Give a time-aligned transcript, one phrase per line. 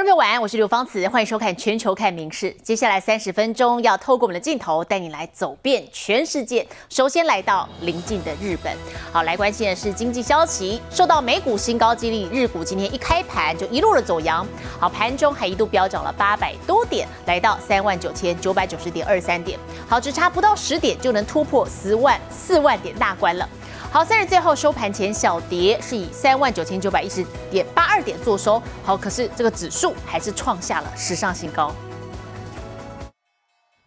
[0.00, 2.50] 观众朋友晚安，我是刘芳慈，欢迎收看《全球看名事》。
[2.62, 6.66] 接下来三十分钟要透过我们的镜头带你来走遍全世界。
[6.88, 8.74] 首先来到邻近的日本，
[9.12, 10.80] 好来关心的是经济消息。
[10.90, 14.46] 受到美股新高激励，日股今天一开盘就一路的走阳，
[14.78, 19.60] 好盘中还一度飙涨了八百多点，来到三万九千九百九十点二三点。
[19.86, 23.46] 好，只差不到十点就能突破十万四万点大关了。
[23.92, 28.62] 好，三日最后收盘前小跌，是以三万九千九百一十点八二点做收。
[28.84, 31.74] 好，可是这个指数还是创下了史上新高。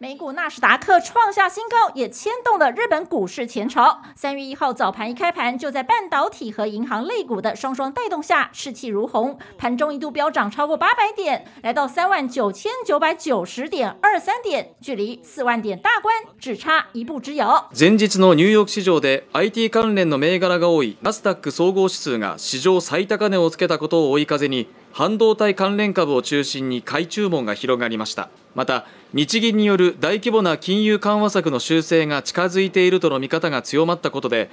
[0.03, 4.01] 美股纳斯达克创下新高，也牵动了日本股市前朝。
[4.15, 9.37] 三月一号早盘一开盘，就在半导体和银行类股的双双带动下，士气如虹。
[9.59, 17.69] 盘中一度飙涨超过八百点，来到三万九千九百九十点二三点，距离四万点大关只差一步之遥。
[17.77, 34.52] 前日のニューヨーク市場で IT 関連の銘柄が多いナスダック総合指数が史上最高値をつけたことを追い風に 半導体関連株を中心に買い注文が広がりましたまた日銀による大規模な金融緩和策の修正が近づいているとの見方が強まったことで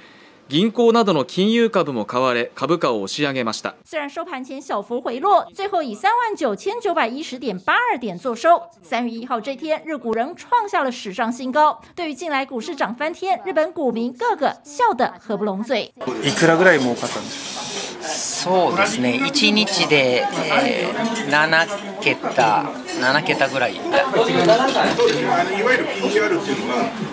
[0.49, 8.61] 銀行などの金融株も買われ株価を押し上げました虽然收盘前小幅回落，最后以三万九千九百一十点八二点做收。
[8.81, 11.79] 三月一号这天，日股仍创下了史上新高。
[11.95, 15.93] 对于近来股市涨翻天，日本股民个个笑得合不拢嘴。
[16.23, 19.19] いくらぐらい儲かったんですかそうですね。
[19.21, 20.25] 1日で、
[20.61, 21.67] えー、7
[22.01, 22.65] 桁
[22.99, 23.79] 7桁ぐらい。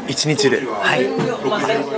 [0.08, 0.66] 1日で。
[0.66, 1.04] はい。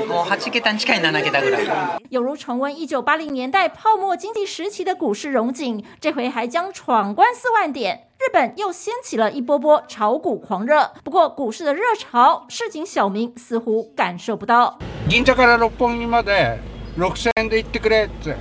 [0.06, 1.64] もう8桁に近い7桁ぐらい。
[2.10, 8.08] 有如重温一九八零年代泡沫经济时期的股市荣景，这回还将闯关四万点。
[8.18, 14.78] 日本又掀起了一波波炒股狂热，不过股市的热潮，市井小民似乎感受不到。
[15.08, 16.58] 銀座から六本木まで
[16.98, 18.36] 6000円で行ってくれって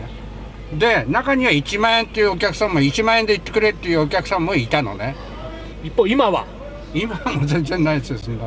[0.77, 5.15] で中には1万円っていうお客さんも1万円で行ってくれっていうお客さんもいたのね。
[5.83, 6.45] 一方今は？
[6.93, 8.45] 今はもう全然ないですよそんな。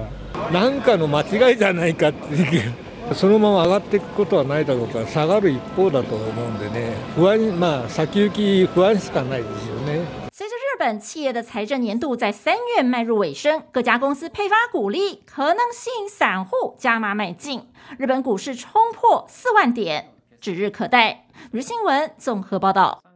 [0.53, 2.73] 何かの間違いじゃないかっていう。
[3.15, 6.95] そのまま上がっていくことはないだろうから下がる一方だと思うんでね。
[7.17, 10.01] 不安まあ先行き不安しかないですよね。
[10.33, 17.63] 随着日本企业的财政年度在三月迈入尾声，各家公司配发股利，可能吸引散户加码买进。
[17.99, 20.07] 日本股市冲破四万点，
[20.41, 21.22] 指日可待。
[21.51, 23.12] 如新闻综合报道。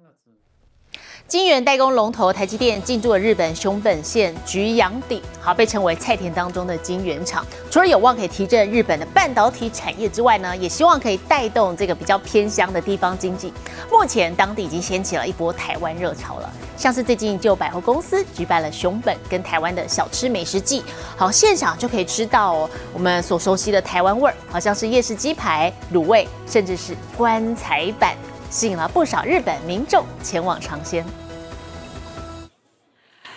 [1.29, 7.45] 晶圆代工龙头台积电进驻了日本熊本县菊阳町，好被称为菜田当中的晶圆厂。
[7.69, 13.53] 除了有望可以提振日本的半导体产业之外呢，也希望可以带动这个比较偏乡的地方经济。
[13.91, 20.85] 目前当地已经掀起了一波台湾热潮了，像是最近就百货公司举办了熊本跟台湾的小吃美食季，
[21.17, 28.15] 好现场就可以吃到哦我们所熟悉的台湾味儿，好像是夜市鸡排、卤味，甚至是棺材板。
[28.50, 31.06] 吸引了不少日本民众前往尝鲜。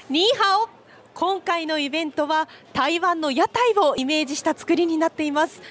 [0.09, 0.69] ニーハオ
[1.15, 5.63] 今回のイベントは台湾の屋台をイメージした作りになっています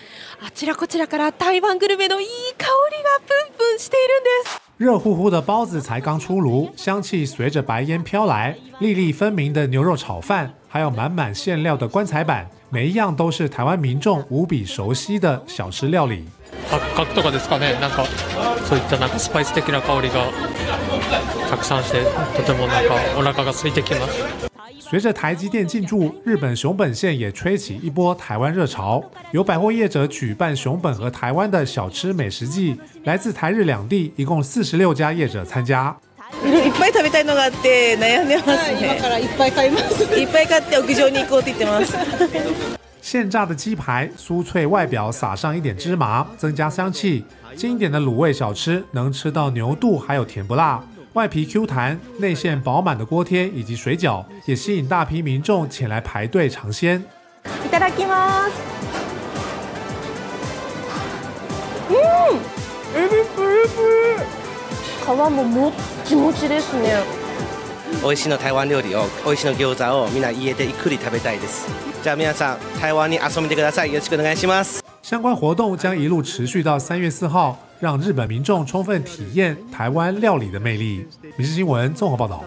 [0.41, 16.27] あちらこちらから台湾グルメのいい香りがプンプンしているんです热乎乎的包子才刚出炉，香气随着白烟飘来，粒粒分明的牛肉炒饭，还有满满馅料的棺材板，每一样都是台湾民众无比熟悉的小吃料理。
[16.69, 18.05] 八角とかですかねなんか
[18.67, 20.25] そういったなんかスパイス的な香りが
[21.49, 22.03] たくさんして
[22.35, 24.49] とてもなんかお腹が空いてきます
[24.89, 35.97] 随着台积电进驻，日本熊本县也吹起一波台湾热潮，有百货业者举办熊本和台湾的小吃美食季，来自台日两地一共四十六家业者参加。
[36.45, 38.79] いっぱい食べたいのがあって悩んでますね。
[38.83, 40.03] 今からいっぱい買います。
[40.03, 42.76] いっぱい買って屋上に行こうって言ってます。
[43.01, 47.25] 现炸的鸡排，酥脆外表撒上一点芝麻，增加香气。
[47.55, 50.83] 经典的卤味小吃，能吃到牛肚，还有甜不辣。
[51.13, 57.03] 外皮 Q 弹，内馅饱满的锅贴以及水饺，也吸引大批民众前来排队尝鲜。
[57.65, 58.51] いただきます。
[61.89, 61.95] うん、
[62.97, 63.77] エビプリプ
[64.17, 64.25] リ。
[65.03, 65.73] 皮ももっ
[66.05, 67.16] ちもちですね。
[68.01, 71.67] 美味しいの台湾料理を美味しいの餃子をみんな家でゆっくり食べたいです
[72.03, 81.05] じゃあ皆さん台湾に遊びに来てくださいよろしくお願いします相关活动将一路持续到三月四号，让日本民众充分体验台湾料理的魅力。
[81.35, 82.45] 民事新闻综合报道。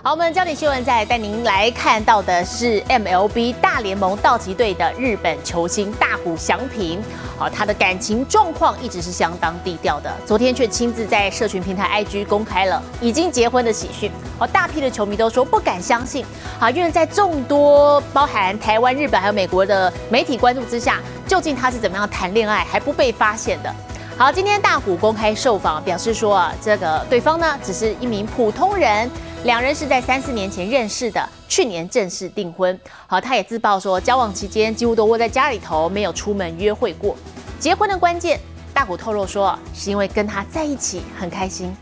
[0.00, 7.02] 好，我们焦点新闻再带您来看到的是 MLB 大联盟道奇队的日本球星大谷翔平。
[7.36, 14.08] 好，他的感情状况一直是相当低调的，昨天却亲自在社群平台 IG 公开了已经结婚的喜讯。
[14.38, 16.24] 好，大批的球迷都说不敢相信。
[16.60, 23.74] 好，因为在众多包含台湾、日本还有美国的媒体关注之下，究竟他是怎么样谈恋爱还不被发现的？
[24.16, 29.08] 好，今天大谷公开受访，表示说啊，这个对方呢只是一名普通人，
[29.43, 32.79] 两人是在三四年前认识的，去年正式订婚。
[33.07, 37.15] 好，他也自曝说，交往期间几乎都窝在家里头，没有出门约会过。
[37.59, 38.39] 结婚的关键，
[38.73, 41.75] 大谷透露说，是因为跟他在一起很开心。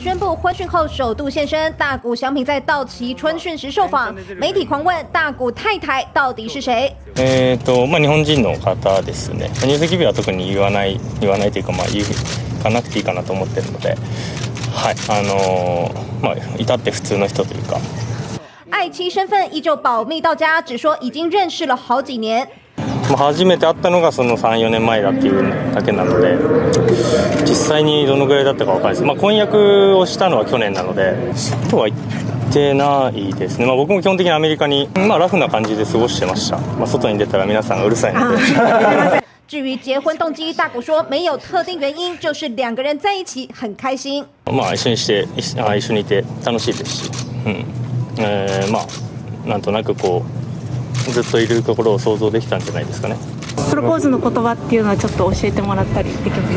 [0.00, 6.92] 宣布婚讯后首度现身，大谷翔平在道奇春训时受访，媒体狂问大谷太太到底是谁？
[7.14, 9.48] えっとまあ日本人の方ですね。
[9.64, 12.04] 入籍日は特に言わない言わないというかまあ言
[12.60, 13.96] かなくていいかなと思ってるので、
[14.77, 15.91] はいあの
[16.21, 17.77] まあ至って普通の人というか。
[18.69, 22.47] 爱妻身份依旧保密到家，只说已经认识了好几年。
[23.09, 26.37] まあ、初めて会ったのがその34年前だっていうだけなので
[27.45, 44.25] 実際にどのぐらいだったか分からないです、まあ、婚約をしたのは去年なので外は行ってないですね、まあ、僕も基本的にアメリカに、まあ、ラフな感じで過ごしてました、まあ、外に出たら皆さんがうるさいので至于结婚动机，大谷说没有特定原因，就是两个人在一起很开心。
[44.45, 47.11] まあ一緒にして一あ一緒にいて楽しいですし、
[47.45, 47.65] うん。
[48.17, 50.25] えー、まあなんとなくこ
[51.07, 53.15] うずっといるところを想像できたんじゃないですかね。
[53.69, 56.53] プロポーズの言葉っていうのはちょっと教えてもらったりできます？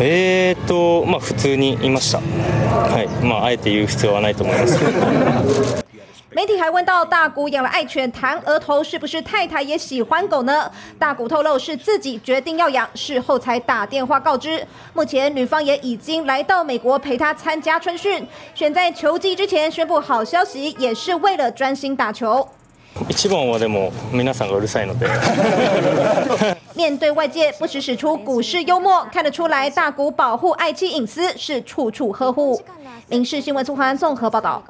[0.00, 2.18] えーとまあ普通にいました。
[2.18, 3.24] はい。
[3.24, 5.85] まああえて言う必要はないと思いますけど
[6.35, 10.71] 媒体还问到大谷养了爱犬弹额头，是不是太太也喜欢狗呢？
[10.97, 14.65] 大谷透露是自己决定要养，事后才打电话告知。
[14.93, 18.25] 目前女方也已经来到美国陪他参加春训，
[18.55, 22.47] 选在球季之前宣布好消息，也是为了专心打球。
[23.07, 25.07] 一番はでも皆さんがうるさいので。
[26.75, 32.61] 面对外界不时使出股市幽默，看得出来大谷保护爱妻隐私是处处呵护。
[33.07, 34.63] 民事新闻综合综合报道。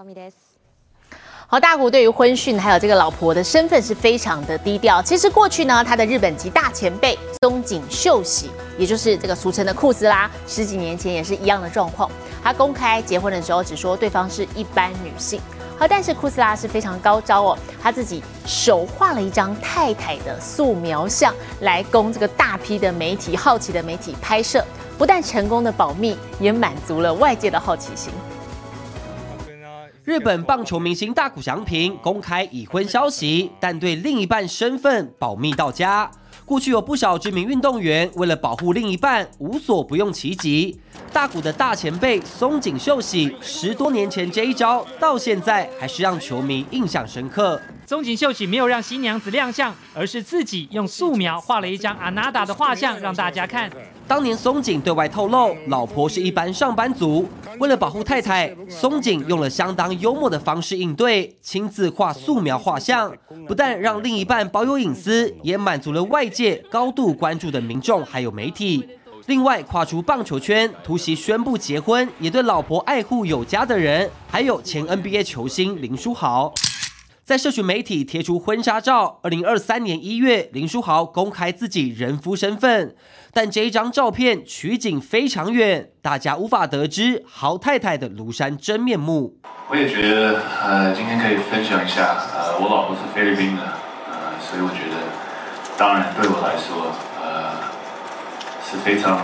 [1.48, 5.00] 好，大谷对于婚讯还有这个老婆的身份是非常的低调。
[5.00, 12.10] 其实过去呢，他的日本籍大前辈松井秀喜，也就是这个俗称的库斯拉，十几年前也是一样的状况。
[12.42, 15.40] 他公开结婚的时候只说对方是一般女性。
[15.78, 24.64] 好，但是库斯拉是非常高招哦，他自己手画了一张太太的素描像来供这个大批的媒体好奇的媒体拍摄，
[24.98, 28.12] 不但成功的保密，也满足了外界的好奇心。
[30.06, 36.08] 日本棒球明星大谷翔平公开已婚消息，但对另一半身份保密到家。
[36.44, 40.80] 过去有不少知名运动员为了保护另一半，无所不用其极。
[41.12, 47.60] 大谷的大前辈松井秀喜，十多年前这一招，到现在还是让球迷印象深刻。
[47.86, 53.70] 松井秀喜没有让新娘子亮相，而是自己用素描画了一张阿娜达的画像让大家看。
[54.08, 57.28] 当年松井对外透露，老婆是一般上班族，
[57.60, 63.12] 为了保护太太，松井用了相当幽默的方式应对，亲自画素描画像，
[63.46, 68.84] 不但让另一半保有隐私，也满足了外界高度关注的民众还有媒体。
[69.26, 76.52] 另外，跨出棒球圈，突袭宣布结婚，也对老婆爱护有加的人，还有前 NBA 球星林书豪。
[77.26, 79.18] 在社群媒体贴出婚纱照。
[79.24, 82.94] 二零二三年一月，林书豪公开自己人夫身份，
[83.32, 89.40] 但这一张照片取景非常远，大家无法得知豪太太的庐山真面目。
[89.68, 93.62] 我也觉得，呃，今天可以分享一下，呃，我老婆是菲律宾的，
[94.08, 94.94] 呃，所以我觉得，
[95.76, 97.58] 当然对我来说，呃，
[98.62, 99.18] 是非常，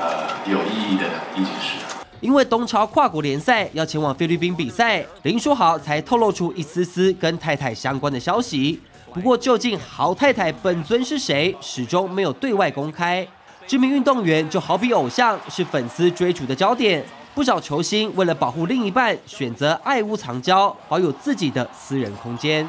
[0.00, 1.04] 呃，有意义的
[1.34, 1.84] 一件事。
[2.26, 8.80] 因为东超跨国联赛要前往菲律宾比赛，林书豪才透露出一丝丝跟太太相关的消息。
[9.14, 13.24] 不过，究竟豪太太本尊是谁，始终没有对外公开。
[13.64, 17.04] 知名运动员就好比偶像，是粉丝追逐的焦点。
[17.32, 22.68] 不少球星为了保护另一半，选择爱屋藏娇，保有自己的私人空间。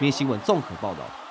[0.00, 1.25] 明新闻综合报道。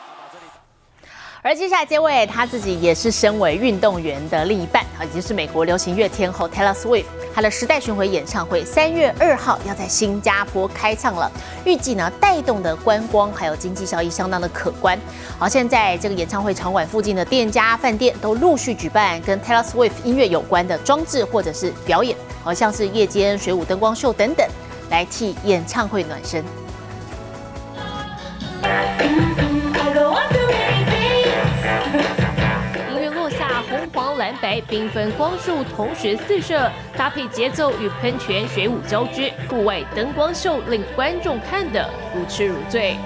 [1.48, 7.06] 而接下来这位，他自己也是身为运动员的另一半，啊，已经是美国流行乐天后 Taylor Swift。
[7.36, 11.32] 他的时代巡回演唱会三月二号要在新加坡开唱了，
[11.64, 15.00] 预计呢带动的观光还有经济效益相当的可观。
[15.38, 24.44] 好，现在这个演唱会场馆附近的店家、饭店都陆续举办跟 Taylor Swift 音乐有关的装置或者是表演，好像是夜间水舞灯光秀等等，
[24.90, 26.44] 来替演唱会暖身。
[34.26, 36.68] 蓝白缤纷光束同时四射，
[36.98, 42.98] 搭配节奏与喷泉水舞交织，户外灯光秀令观众看得如痴如醉。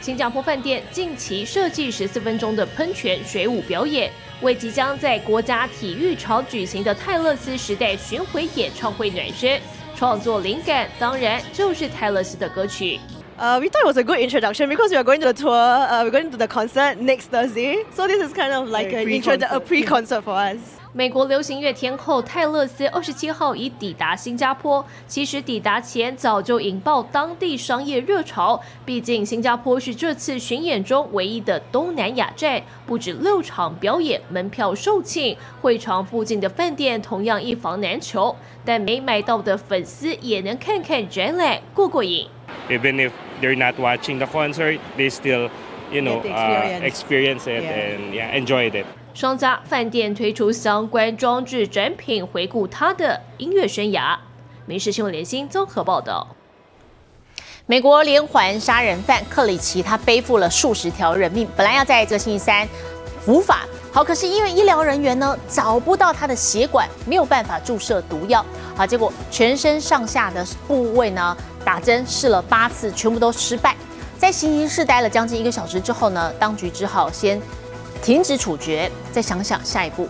[0.00, 4.10] 新加坡饭店近期设计十四分钟的喷泉水舞表演，
[4.40, 9.60] 为即将在国家体育场举行的泰勒斯时代巡回演唱会暖身。
[9.94, 12.98] 创作灵感当然就是泰勒斯的歌曲。
[13.42, 15.50] Uh, we thought it was a good introduction because we are going to the tour.
[15.50, 19.08] Uh, we're going to the concert next Thursday, so this is kind of like an
[19.08, 20.78] intro, a pre-concert for us.
[20.94, 28.60] 美国流行乐天后泰勒斯二十七号已抵达新加坡，其实抵达前早就引爆当地商业热潮。
[28.84, 38.36] 毕竟新加坡是这次巡演中唯一的东南亚站，不止六场表演，门票售罄，会场附近的饭店同样一房难求。
[38.62, 42.28] 但没买到的粉丝也能看看展览过过瘾。
[42.68, 45.48] Even if they're not watching the concert, they still,
[45.90, 48.84] you know, uh, experience it and yeah, enjoyed it.
[49.14, 54.16] 双家饭店推出相关装置展品，回顾他的音乐生涯。
[54.64, 56.26] 民事新闻联新综合报道：
[57.66, 62.66] 美国连环杀人犯克里奇，他背负了数十条人命，本来要在这个星期三
[63.20, 73.76] 伏法，好，可是因为医疗人员呢找不到他的血管，没有办法注射毒药，好，结果全身上下的部位呢打针试了八次，全部都失败。
[74.16, 77.40] 在行刑室待了将近一个小时之后呢，当局只好先。
[78.02, 80.08] 停止处决，再想想下一步。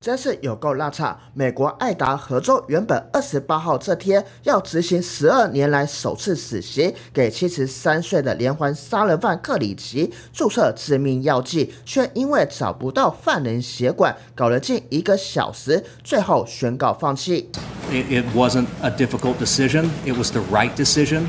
[0.00, 1.16] 真是有够拉差！
[1.34, 17.50] 美国爱达荷州原本二十八号这天要执行十二年来首次死刑，给七十三岁的连环杀人犯克里奇注射致命药剂，却因为找不到犯人血管，搞了近一个小时，最后宣告放弃。
[17.92, 19.90] It it wasn't a difficult decision.
[20.04, 21.26] It was the right decision.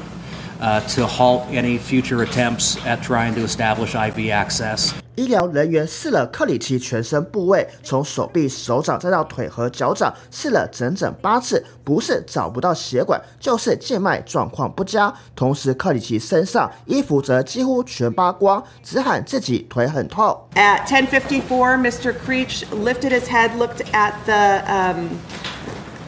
[0.61, 4.93] uh, to halt any future attempts at trying to establish IV access.
[5.17, 15.11] 医疗人员试了克里奇全身部位，从手臂、手掌再到腿和脚掌，试了整整八次，不是找不到血管，就是静脉状况不佳。
[15.35, 20.39] 同时，克里奇身上衣服则几乎全扒光，只喊自己腿很痛。
[20.55, 22.13] At 10:54, Mr.
[22.13, 25.09] Creech lifted his head, looked at the um,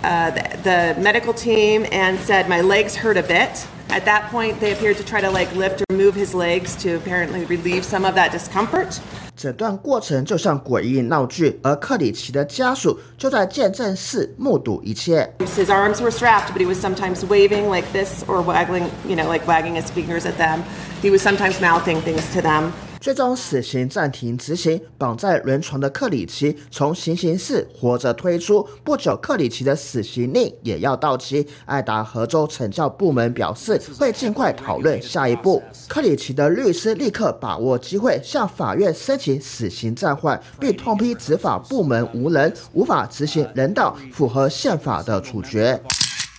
[0.02, 4.61] uh, the, the medical team, and said, "My legs hurt a bit." At that point,
[4.61, 8.04] they appeared to try to like lift or move his legs to apparently relieve some
[8.04, 9.00] of that discomfort.
[9.35, 15.32] 整段过程就像诡异闹剧，而克里奇的家属就在见证室目睹一切。
[15.56, 19.47] His arms were strapped, but he was sometimes waving like this or waggling, you know, like
[19.47, 20.62] wagging his fingers at them.
[21.00, 22.73] He was sometimes mouthing things to them.
[23.03, 28.65] 最终死刑暂停执行，绑在轮床的克里奇从行刑室活着推出。
[28.81, 31.45] 不久，克里奇的死刑令也要到期。
[31.65, 35.62] 爱达荷州惩教部门表示会尽快讨论下一步。
[35.89, 45.77] 克里奇的律师立刻把握机会向法院申请死刑暂缓，并痛批执法部门无能，无法执行人道、符合宪法的处决。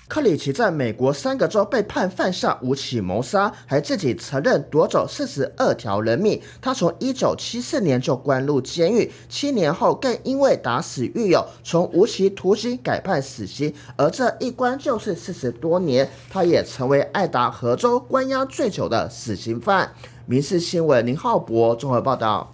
[0.06, 6.40] 克里奇在美国三个州被判犯下五起谋杀，还自己承认夺走四十二条人命。
[6.61, 16.08] 他从一九七四年就关入监狱，七年后更因为打死狱友，从无期徒刑改判死刑，而这一关就是四十多年。
[16.30, 19.90] 他也成为爱达荷州关押最久的死刑犯。
[20.26, 22.52] 民事新闻林浩博综合报道。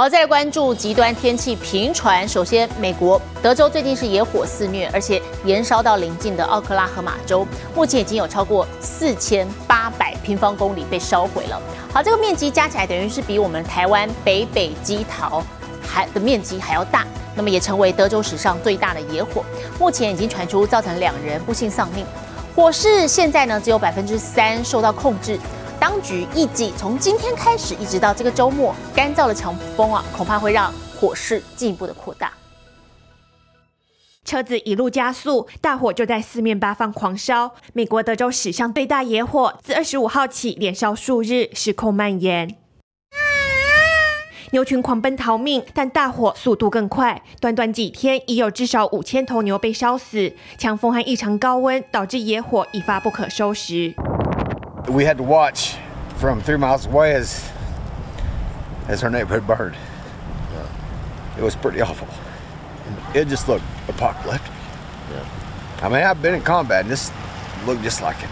[0.00, 2.26] 好，再来关注极端天气频传。
[2.26, 11.60] 首先，美国德州最近是野火肆虐，而且延烧到邻近的奥克拉荷马州，目前已经有超过四千八百平方公里被烧毁了。
[11.92, 15.44] 好，这个面积加起来等于是比我们台湾北北基桃
[15.86, 17.04] 还的面积还要大，
[17.34, 19.44] 那么也成为德州史上最大的野火。
[19.78, 22.06] 目前已经传出造成两人不幸丧命，
[22.56, 25.38] 火势现在呢只有百分之三受到控制。
[25.80, 32.30] 当局预计从今天开始一直到这个周末，干燥的强风啊，恐怕会让火势进一步的扩大。
[34.22, 37.52] 车子一路加速，大火就在四面八方狂烧。
[37.72, 42.56] 美国德州史上最大野火，自二十五号起连烧数日，失控蔓延。
[44.52, 50.34] 牛群狂奔逃命，但大火速度更快，短短几天已有至少五千头牛被烧死。
[50.58, 53.94] 强风和异常高温导致野火一发不可收拾。
[54.89, 55.75] we had to watch
[56.17, 57.43] from three miles away as
[58.87, 59.75] as our neighborhood burned.
[61.37, 62.07] It was pretty awful.
[63.13, 64.51] It just looked apocalyptic.
[65.81, 67.11] I mean, I've been in combat, and this
[67.65, 68.29] looked just like it.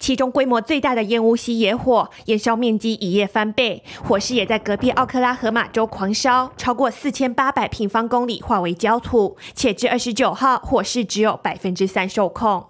[0.00, 12.66] 其中规模最大的烟雾溪野火，燃烧面积一夜翻倍，火势也在隔壁奥克拉荷马州狂烧，超过四千八百平方公里化为焦土，且至二十九号，火势只有百分之三受控。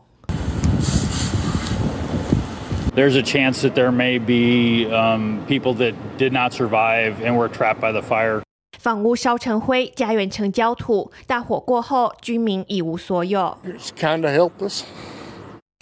[2.96, 7.50] There's a chance that there may be um, people that did not survive and were
[7.50, 8.42] trapped by the fire.
[8.80, 11.12] 房屋烧成灰，家园成焦土。
[11.26, 13.58] 大火过后，居民一无所有。
[13.66, 14.84] It's kind of helpless.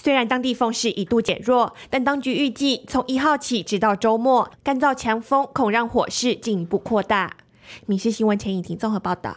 [0.02, 7.38] 虽然当地风势一度减弱，但当局预计从一号起直到周末，干燥强风恐让火势进一步扩大。
[7.86, 9.36] 民事新闻陈颖婷综合报道。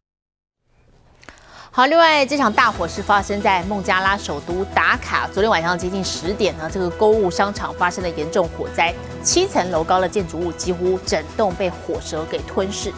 [1.77, 5.29] 好，另外这场大火是发生在孟加拉首都达卡。
[5.31, 12.91] 昨天晚上接近十点呢，这个购物商场发生了严重火灾，七层楼高的建筑物几乎整栋被火舌给吞噬。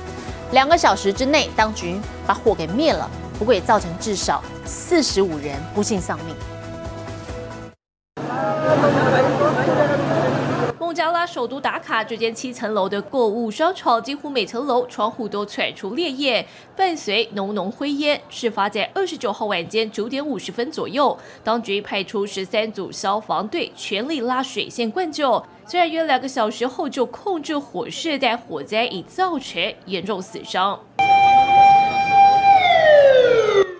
[0.52, 6.37] 两个小时之内，当局把火给灭了，不过也造成至少四十五人不幸丧命。
[11.38, 18.21] 首都打卡这间七层楼的购物商场，几乎每层楼窗户都窜出烈焰，伴随浓浓灰烟。
[18.28, 30.80] 事发在二十九号晚间九点五十分左右，当局派出十三组消防队全力拉水线灌救，虽然约两个小时后就控制火势，但火灾已造成严重死伤。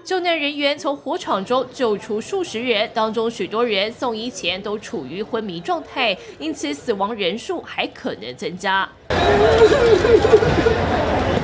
[0.08, 8.90] 救难人员从火场中救出数十人，当中许多人送医前都处于昏迷状态，因此死亡人数还可能增加。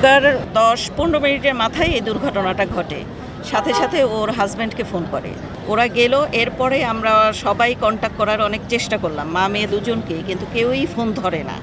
[0.02, 0.22] তার
[0.60, 3.00] দশ পনেরো মিনিটের মাথায় এই দুর্ঘটনাটা ঘটে
[3.50, 5.30] সাথে সাথে ওর হাজব্যান্ডকে ফোন করে
[5.70, 7.12] ওরা গেল এরপরে আমরা
[7.44, 11.56] সবাই কন্ট্যাক্ট করার অনেক চেষ্টা করলাম মা মেয়ে দুজনকে কিন্তু কেউই ফোন ধরে না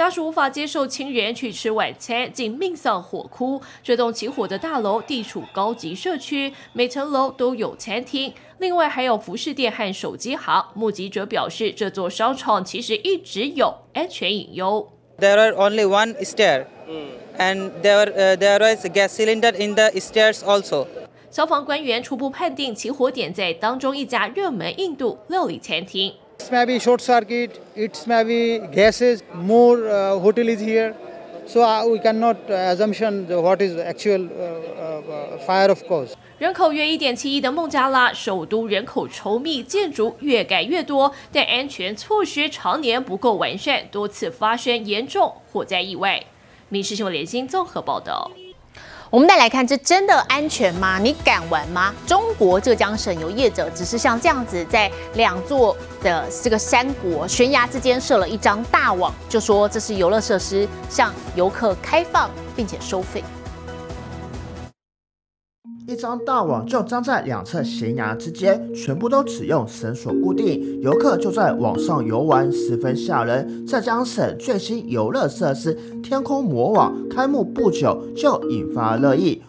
[0.00, 3.60] 家属无法接受亲人去吃晚餐，竟命丧火窟。
[3.82, 10.64] 这栋起火的大楼地处高级社区，每层楼都有餐厅，另外还有服饰店和手机行。
[10.72, 14.90] 目击者表示，这座商场其实一直有安全隐忧。
[15.18, 16.64] There are only one stair,
[17.36, 20.86] and there uh, there is a gas cylinder in the stairs also.
[21.30, 26.14] 消防官员初步判定起火点在当中一家热门印度料理餐厅。
[26.40, 30.94] It's maybe short circuit, it's maybe gases, more uh, hotel is here.
[31.46, 36.14] So uh, we cannot uh, assumption what is actual uh, fire of course.
[36.38, 46.24] 人口约一点七亿的孟加拉首都人口稠密，建筑越盖越多，但安全措施常年不够完善，多次发生严重火灾意外。
[46.70, 48.30] 民事新闻联新综合报道。
[49.10, 50.96] 我们再来看，这真的安全吗？
[51.00, 51.92] 你敢玩吗？
[52.06, 63.24] 中国浙江省有业者只是像这样子，在两座的这个山谷悬崖之间设了一张大网，就说这是游乐设施，向游客开放，并且收费。
[66.00, 73.66] 一张大网就张在两侧悬崖之间，全部都只用绳索固定，游客就在网上游玩，十分吓人。
[73.66, 79.42] 浙江省最新游乐设施“天空魔网”开幕不久就引发热议。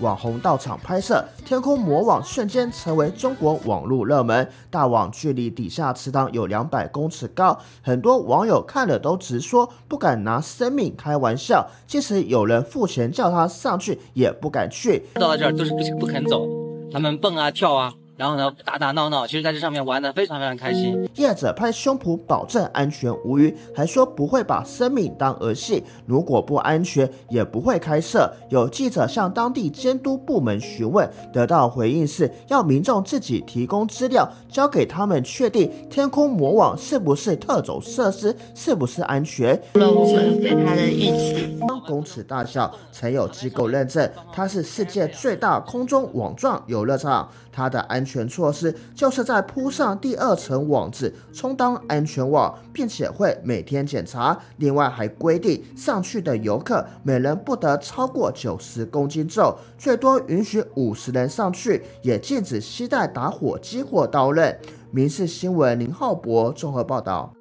[0.00, 4.48] 网红到场拍摄，天空魔网瞬间成为中国网络热门。
[4.70, 15.02] 大网距离底下池塘有两百公尺高，很多网友看了都直说不敢拿生命开玩笑，即使有人付钱叫他上去，也不敢去。
[15.14, 16.46] 到了这儿都是不不肯走，
[16.92, 17.94] 他们蹦啊跳啊。
[18.20, 21.08] 然后呢，打打闹闹，其实在这上面玩的非常非常开心。
[21.14, 28.30] 业者拍胸脯保证安全无虞，还说不会把生命当儿戏，如果不安全也不会开设。
[28.50, 39.58] 有记者向当地监督部门询问，得到回应是要民众自己提供资料，交给他们确定天空魔网是不是特种设施，是不是安全。
[39.72, 47.26] 我们对它的预期，公尺大小，曾有机构认证，它是世界最大空中网状游乐场。
[47.52, 54.36] 它的安全措施就是在铺上第二层网子，充当安全网，并且会每天检查。
[54.56, 64.58] 另外还规定，上去的游客每人不得超过九十公斤重，最多允许五十人上去，也禁止携带打火机或刀刃。
[64.90, 67.39] 民事新闻林浩博综合报道。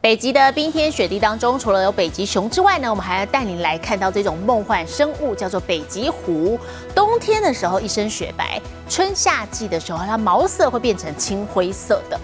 [0.00, 6.56] 北极的冰天雪地当中，除了有北极熊之外呢，我们还要带您来看到这种梦幻生物，叫做北极狐。
[6.94, 12.18] 冬天的时候一身雪白，春夏季的时候它毛色会变成青灰色的。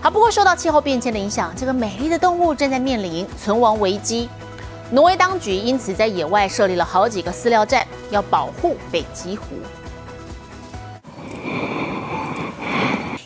[0.00, 4.26] 好，不过受到气候变迁的影响，这个美丽的动物正在面临存亡危机。
[4.90, 9.44] 挪威当局因此在野外设立了好几个饲料站，要保护北极狐。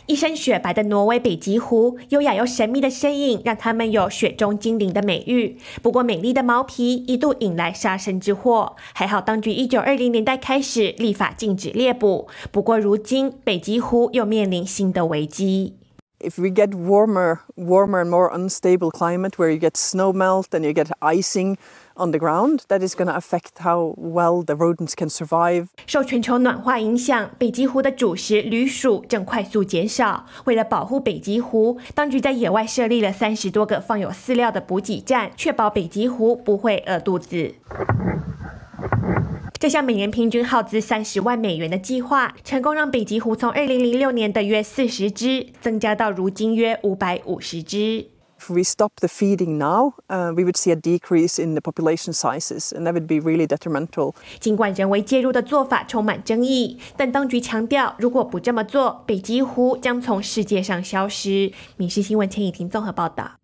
[0.06, 5.56] 一身雪白的挪威北极狐，优雅又神秘的身影，让它们有“雪中精灵”的美誉。
[5.80, 8.76] 不过，美丽的毛皮一度引来杀身之祸。
[8.92, 12.28] 还好，当局一九二零年代开始立法禁止猎捕。
[12.52, 15.76] 不过，如今北极狐又面临新的危机。
[16.24, 20.72] If we get warmer, warmer and more unstable climate, where you get snow melt and you
[20.72, 21.58] get icing.
[21.96, 37.54] on the ground that is going to affect how well the rodents can survive 受全球暖化影响北极狐的主食鼠正快速减少为了保护北极狐当局在野外设立了三十多个放有饲料的补给站确保北极狐不会饿肚子
[39.58, 48.08] 这项每年平均耗资三十万美元的计划成功让北极狐从二零零六年的约四十只增加到如今约五百五十只
[48.46, 52.12] if we stop the feeding now, uh, we would see a decrease in the population
[52.12, 54.12] sizes, and that would be really detrimental.
[54.38, 61.52] 尽管人为介入的做法充满争议，但当局强调，如果不这么做，北极狐将从世界上消失。
[61.78, 63.43] 民事新闻陈以婷综合报道。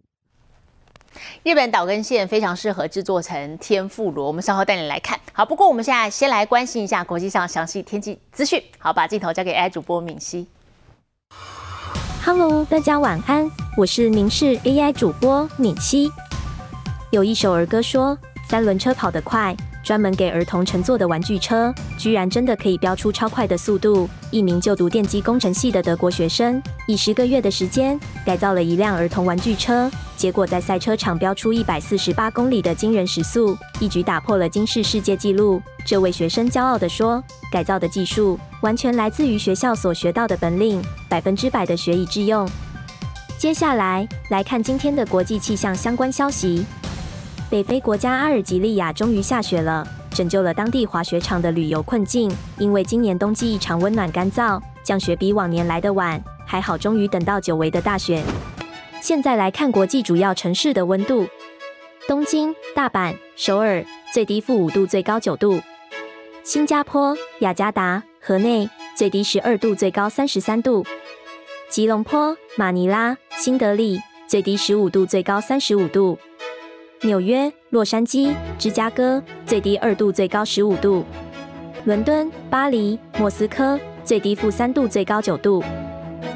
[1.42, 5.18] 日本岛根县非常适合制作成天妇罗，我们稍后带你来看。
[5.32, 8.62] 好，不过我们现在先来关心一下国际上详细天气资讯。
[8.78, 10.46] 好，把镜头交给 AI 主播敏熙。
[12.24, 16.10] Hello，大家晚安，我是明视 AI 主播敏熙。
[17.10, 18.16] 有一首儿歌说，
[18.48, 19.56] 三轮车跑得快。
[19.82, 24.08] 专门给儿童乘坐的玩具车，居然真的可以飙出超快的速度。
[24.30, 35.60] 一名就读电机工程系的德国学生，以十个月的时间改造了一辆儿童玩具车，结果在赛车场飙出一百四十八公里的惊人时速，一举打破了金氏世界纪录。
[35.84, 42.48] 这位学生骄傲地说：“改造的技术完全来自于学校所学到的本领，百分之百的学以致用。”
[43.38, 46.64] 接下来来看今天的国际气象相关消息。
[47.50, 52.30] 北非国家阿尔及利亚终于下雪了，拯救了当地滑雪场的旅游困境。
[52.58, 58.22] 因为今年冬季异常温暖干燥，降雪比往年来的晚，还好终于等到久违的大雪。
[59.00, 61.26] 现在来看国际主要城市的温度：
[62.06, 63.84] 东京、大阪、首尔，
[64.14, 65.58] 最低负五度，最高九度；
[66.44, 70.84] 新加坡、雅加达、河内，最低十二度，最高三十三度；
[71.68, 76.16] 吉隆坡、马尼拉、新德里，最低十五度，最高三十五度。
[77.02, 81.02] 纽约、洛杉矶、芝加哥，最低二度，最高十五度；
[81.86, 85.64] 伦敦、巴黎、莫斯科，最低负三度，最高九度。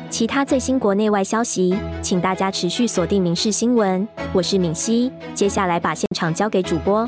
[0.09, 4.09] 其他最新国内外消息，请大家持续锁定《民事新闻》。
[4.33, 7.07] 我是敏熙，接下来把现场交给主播。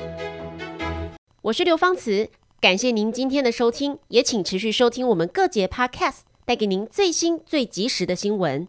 [1.40, 2.28] 我是刘芳慈，
[2.60, 8.68] 感谢您今天的收听，也请持续收听我们各节 Podcast，带给您最新最及时的新闻。